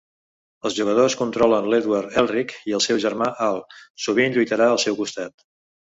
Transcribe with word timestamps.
El 0.69 0.71
jugadors 0.77 1.15
controlen 1.19 1.67
l'Edward 1.75 2.17
Elric 2.23 2.55
i 2.73 2.77
el 2.81 2.85
seu 2.89 3.05
germà 3.07 3.31
Al 3.53 3.63
sovint 4.07 4.39
lluitarà 4.41 4.73
al 4.75 4.87
seu 4.89 5.03
costat. 5.05 5.51